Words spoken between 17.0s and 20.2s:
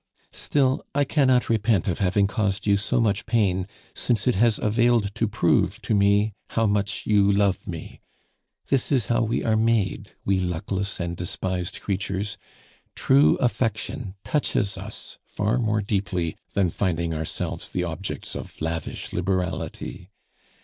ourselves the objects of lavish liberality.